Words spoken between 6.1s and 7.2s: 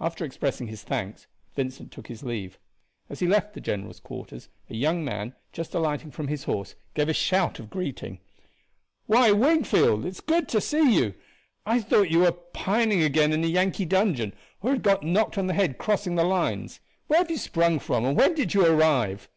from his horse, gave a